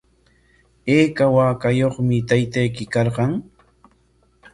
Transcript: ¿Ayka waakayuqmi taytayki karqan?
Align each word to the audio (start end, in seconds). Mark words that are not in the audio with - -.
¿Ayka 0.93 1.25
waakayuqmi 1.35 2.17
taytayki 2.29 2.83
karqan? 2.93 3.31